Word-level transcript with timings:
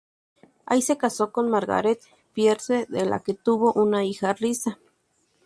Allí 0.65 0.81
se 0.81 0.97
casó 0.97 1.31
con 1.31 1.51
Margaret 1.51 2.01
Pierce, 2.33 2.87
de 2.89 3.05
la 3.05 3.19
que 3.19 3.35
tuvo 3.35 3.71
una 3.73 4.03
hija, 4.03 4.33
Risa. 4.33 4.79